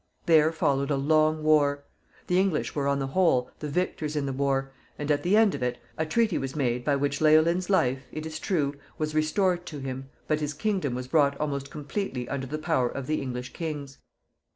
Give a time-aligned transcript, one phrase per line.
[0.25, 1.83] There followed a long war.
[2.25, 5.53] The English were, on the whole, the victors in the war, and at the end
[5.53, 9.63] of it a treaty was made by which Leolin's wife, it is true, was restored
[9.67, 13.53] to him, but his kingdom was brought almost completely under the power of the English
[13.53, 13.99] kings.